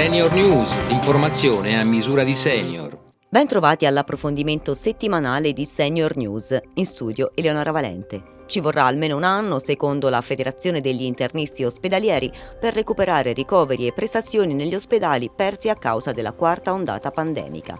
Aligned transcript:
Senior 0.00 0.32
News, 0.32 0.88
l'informazione 0.88 1.78
a 1.78 1.84
misura 1.84 2.24
di 2.24 2.32
senior. 2.32 2.96
Ben 3.28 3.46
trovati 3.46 3.84
all'approfondimento 3.84 4.72
settimanale 4.72 5.52
di 5.52 5.66
Senior 5.66 6.16
News. 6.16 6.58
In 6.76 6.86
studio 6.86 7.32
Eleonora 7.34 7.70
Valente. 7.70 8.38
Ci 8.46 8.60
vorrà 8.60 8.86
almeno 8.86 9.18
un 9.18 9.24
anno, 9.24 9.58
secondo 9.58 10.08
la 10.08 10.22
Federazione 10.22 10.80
degli 10.80 11.02
internisti 11.02 11.64
ospedalieri, 11.64 12.32
per 12.58 12.72
recuperare 12.72 13.34
ricoveri 13.34 13.86
e 13.86 13.92
prestazioni 13.92 14.54
negli 14.54 14.74
ospedali 14.74 15.30
persi 15.30 15.68
a 15.68 15.76
causa 15.76 16.12
della 16.12 16.32
quarta 16.32 16.72
ondata 16.72 17.10
pandemica. 17.10 17.78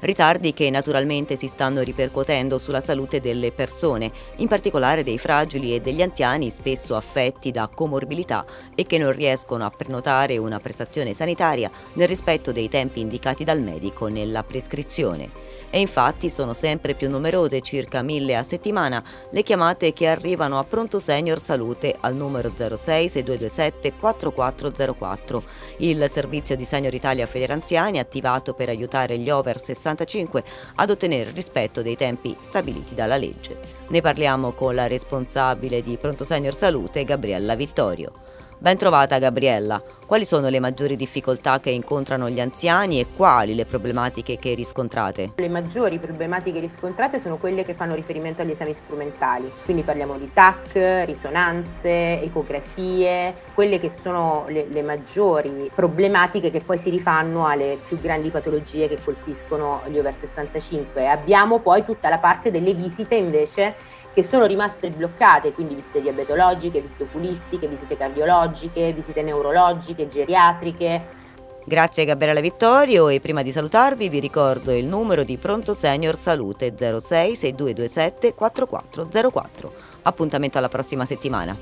Ritardi 0.00 0.54
che 0.54 0.70
naturalmente 0.70 1.36
si 1.36 1.46
stanno 1.46 1.82
ripercuotendo 1.82 2.56
sulla 2.56 2.80
salute 2.80 3.20
delle 3.20 3.52
persone, 3.52 4.10
in 4.36 4.48
particolare 4.48 5.02
dei 5.02 5.18
fragili 5.18 5.74
e 5.74 5.80
degli 5.80 6.00
anziani 6.00 6.50
spesso 6.50 6.96
affetti 6.96 7.50
da 7.50 7.68
comorbilità 7.68 8.46
e 8.74 8.86
che 8.86 8.96
non 8.96 9.12
riescono 9.12 9.66
a 9.66 9.70
prenotare 9.70 10.38
una 10.38 10.58
prestazione 10.58 11.12
sanitaria 11.12 11.70
nel 11.94 12.08
rispetto 12.08 12.50
dei 12.50 12.70
tempi 12.70 13.00
indicati 13.00 13.44
dal 13.44 13.60
medico 13.60 14.08
nella 14.08 14.42
prescrizione. 14.42 15.48
E 15.72 15.78
infatti 15.78 16.30
sono 16.30 16.52
sempre 16.52 16.94
più 16.94 17.08
numerose, 17.08 17.60
circa 17.60 18.02
mille 18.02 18.36
a 18.36 18.42
settimana, 18.42 19.04
le 19.30 19.42
chiamate 19.44 19.92
che 19.92 20.08
arrivano 20.08 20.58
a 20.58 20.64
Pronto 20.64 20.98
Senior 20.98 21.38
Salute 21.40 21.94
al 22.00 22.16
numero 22.16 22.50
06 22.56 23.08
6227 23.08 23.92
4404, 23.92 25.42
il 25.78 26.06
servizio 26.10 26.56
di 26.56 26.64
Senior 26.64 26.94
Italia 26.94 27.26
Federanziani 27.26 28.00
attivato 28.00 28.54
per 28.54 28.68
aiutare 28.68 29.18
gli 29.18 29.30
over 29.30 29.60
65 29.90 30.44
ad 30.76 30.90
ottenere 30.90 31.30
il 31.30 31.34
rispetto 31.34 31.82
dei 31.82 31.96
tempi 31.96 32.36
stabiliti 32.40 32.94
dalla 32.94 33.16
legge. 33.16 33.58
Ne 33.88 34.00
parliamo 34.00 34.52
con 34.52 34.74
la 34.74 34.86
responsabile 34.86 35.82
di 35.82 35.96
Pronto 35.96 36.24
Senior 36.24 36.54
Salute, 36.54 37.04
Gabriella 37.04 37.54
Vittorio. 37.54 38.28
Ben 38.62 38.76
trovata 38.76 39.18
Gabriella. 39.18 39.82
Quali 40.04 40.26
sono 40.26 40.50
le 40.50 40.60
maggiori 40.60 40.94
difficoltà 40.94 41.60
che 41.60 41.70
incontrano 41.70 42.28
gli 42.28 42.40
anziani 42.40 43.00
e 43.00 43.06
quali 43.16 43.54
le 43.54 43.64
problematiche 43.64 44.36
che 44.36 44.52
riscontrate? 44.52 45.32
Le 45.36 45.48
maggiori 45.48 45.98
problematiche 45.98 46.60
riscontrate 46.60 47.22
sono 47.22 47.38
quelle 47.38 47.64
che 47.64 47.72
fanno 47.72 47.94
riferimento 47.94 48.42
agli 48.42 48.50
esami 48.50 48.74
strumentali, 48.74 49.50
quindi 49.64 49.82
parliamo 49.82 50.18
di 50.18 50.30
TAC, 50.30 51.04
risonanze, 51.06 52.20
ecografie, 52.20 53.34
quelle 53.54 53.78
che 53.78 53.88
sono 53.88 54.44
le, 54.48 54.66
le 54.68 54.82
maggiori 54.82 55.70
problematiche 55.74 56.50
che 56.50 56.60
poi 56.60 56.76
si 56.76 56.90
rifanno 56.90 57.46
alle 57.46 57.78
più 57.88 57.98
grandi 57.98 58.28
patologie 58.28 58.88
che 58.88 58.98
colpiscono 59.02 59.80
gli 59.86 59.96
over 59.96 60.14
65. 60.20 61.08
Abbiamo 61.08 61.60
poi 61.60 61.82
tutta 61.86 62.10
la 62.10 62.18
parte 62.18 62.50
delle 62.50 62.74
visite 62.74 63.14
invece 63.14 63.74
che 64.12 64.22
sono 64.22 64.46
rimaste 64.46 64.90
bloccate, 64.90 65.52
quindi 65.52 65.74
visite 65.74 66.00
diabetologiche, 66.00 66.80
visite 66.80 67.04
oculistiche, 67.04 67.68
visite 67.68 67.96
cardiologiche, 67.96 68.92
visite 68.92 69.22
neurologiche, 69.22 70.08
geriatriche. 70.08 71.18
Grazie 71.64 72.04
Gabriele 72.04 72.40
Vittorio 72.40 73.08
e 73.08 73.20
prima 73.20 73.42
di 73.42 73.52
salutarvi 73.52 74.08
vi 74.08 74.18
ricordo 74.18 74.72
il 74.72 74.86
numero 74.86 75.22
di 75.22 75.36
Pronto 75.36 75.74
Senior 75.74 76.16
Salute 76.16 76.74
06 76.76 77.36
6227 77.36 78.34
4404. 78.34 79.72
Appuntamento 80.02 80.58
alla 80.58 80.68
prossima 80.68 81.04
settimana. 81.04 81.56